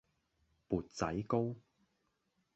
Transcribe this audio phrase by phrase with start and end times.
[0.67, 1.53] 砵仔糕